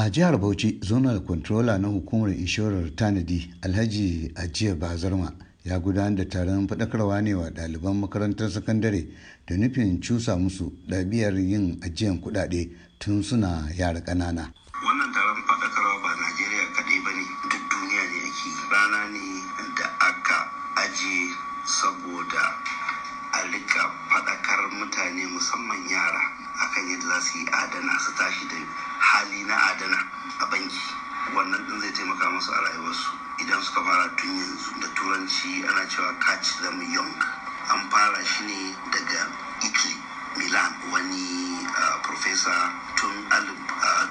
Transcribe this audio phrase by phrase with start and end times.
[0.00, 5.32] a jihar bauchi zonal controller na hukumar inshorar tanadi alhaji ajiya bazarma
[5.64, 9.06] ya gudanar da taron faɗakarwa ne wa ɗaliban makarantar sakandare
[9.46, 12.68] da nufin cusa musu ɗabi'ar yin ajiyan kuɗaɗe
[12.98, 14.52] tun suna yara ƙanana.
[35.30, 37.14] Turanci ana cewa catch them young.
[37.70, 39.30] An fara shi ne daga
[39.62, 39.94] italy
[40.36, 40.74] milan.
[40.90, 41.62] Wani
[42.02, 42.50] professor
[42.98, 43.58] tun alif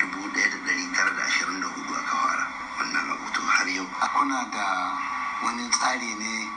[0.00, 2.46] dubu ɗaya da ɗari tara da ashirin da huɗu aka fara
[2.78, 3.86] wannan abu to har yau.
[4.14, 4.66] Kuna da
[5.44, 6.48] wani tsari ne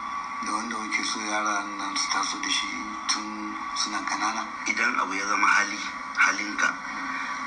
[0.45, 2.67] da wanda kuke so yara nan su taso da shi
[3.08, 5.77] tun suna kanana idan abu ya zama hali
[6.17, 6.73] halinka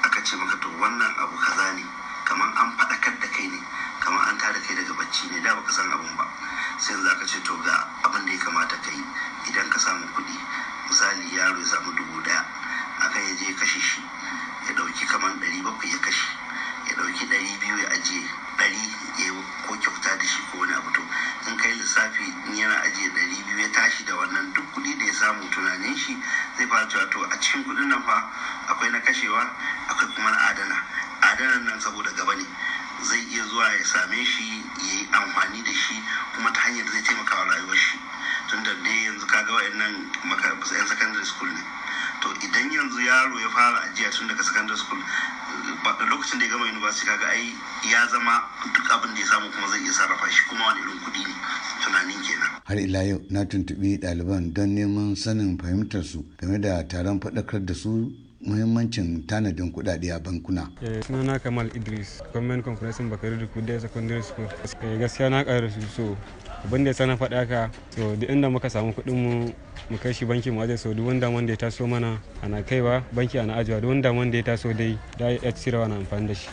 [0.05, 1.37] aka ce maka to wannan abu
[23.91, 26.17] tashi da wannan duk kuɗi da ya samu tunanin shi
[26.57, 28.31] zai fara cewa to a cikin kuɗin nan fa
[28.69, 29.43] akwai na kashewa
[29.89, 30.77] akwai kuma na adana.
[31.21, 32.47] Adanan nan saboda gaba ne.
[33.03, 36.03] Zai iya zuwa ya same shi ya yi amfani da shi
[36.35, 37.99] kuma ta hanyar zai taimaka wa rayuwar shi.
[38.49, 41.63] Tun da dai yanzu kaga wa'annan yan secondary school ne.
[42.23, 45.03] To idan yanzu yaro ya fara ajiya tun daga secondary school
[46.11, 47.47] lokacin da ya gama university kaga ai
[47.93, 48.43] ya zama
[48.75, 51.35] duk abin da ya samu kuma zai iya sarrafa shi kuma wani irin kuɗi ne
[51.85, 52.51] tunanin kenan.
[52.65, 57.65] Har ila yau na tuntuɓi ɗaliban don neman sanin fahimtar su game da taron faɗakar
[57.65, 60.71] da su muhimmancin tanadin kuɗaɗe a bankuna.
[61.07, 64.49] sunana kamal idris government conference bakari da kudai secondary school.
[64.99, 66.17] Gaskiya na ƙara su so
[66.65, 69.53] abin da ya sana faɗa ka so duk inda muka samu kuɗin mu
[69.91, 73.03] mu kai shi banki mu aje so duk wanda wanda ya taso mana ana kaiwa
[73.13, 76.35] banki ana ajiwa duk wanda wanda ya taso dai da ya cirewa na amfani da
[76.35, 76.49] shi.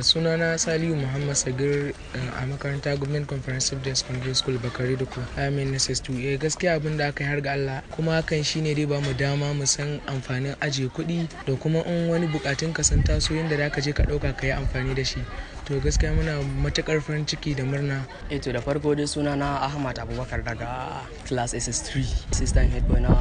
[0.00, 5.74] Sunana saliu muhammad sagir a makaranta government comprehensive day secondary school bakari da ku amin
[5.74, 9.00] ss2 eh gaskiya abin da aka yi har ga allah kuma hakan shine dai ba
[9.00, 13.34] mu dama mu san amfanin ajiye kuɗi da kuma in wani bukatun ka san taso
[13.34, 15.20] yadda da ka je ka ɗauka ka yi amfani da shi.
[15.64, 18.02] To gaskiya muna matuƙar farin ciki da murna.
[18.30, 22.02] Eh to da farko dai suna na ahmad abubakar daga class ss3
[22.32, 23.14] assistant head boy na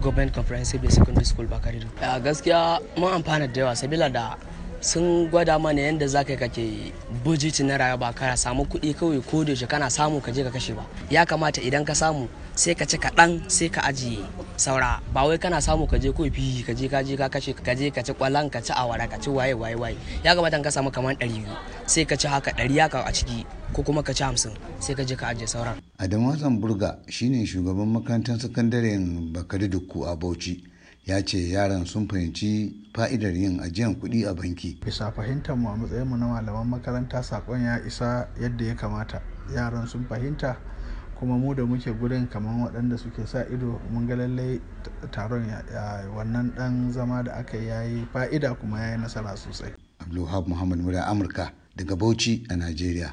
[0.00, 1.86] government comprehensive secondary school bakarido.
[2.00, 4.36] A gaskiya mun amfana da yawa sabila da
[4.80, 6.92] sun gwada mana yadda za ka kake
[7.24, 10.50] budget na rayuwa ba ka samu kuɗi kawai ko da kana samu ka je ka
[10.50, 14.24] kashe ba ya kamata idan ka samu sai ka ci kaɗan sai ka ajiye
[14.56, 17.52] saura ba wai kana samu ka je ko fi ka je ka je ka kashe
[17.52, 20.56] ka je ka ci ƙwallon ka ci awara ka ci waye waye waye ya kamata
[20.64, 21.52] ka samu kamar ɗari biyu
[21.84, 23.44] sai ka ci haka ɗari haka a ciki
[23.76, 25.76] ko kuma ka ci hamsin sai ka je ka ajiye sauran.
[26.00, 30.64] Adamu Hassan Burga shine shugaban makarantar sakandaren Bakari Dukku a Bauchi.
[31.10, 34.78] Ya ce yaran sun fahimci fa'idar yin ajiyar kuɗi a banki.
[34.84, 39.18] bisa fahimtar mu a matsayinmu na malaman makaranta saƙon ya isa yadda ya kamata
[39.54, 40.54] yaran sun fahimta
[41.18, 44.60] kuma mu da muke gurin kamar waɗanda suke sa ido mun ga lallai
[45.10, 45.50] taron
[46.14, 49.74] wannan ɗan zama da aka yi fa'ida kuma ya yi nasara sosai.
[49.98, 53.10] Abdulhab Muhammad Mura Amurka daga Bauchi a Najeriya.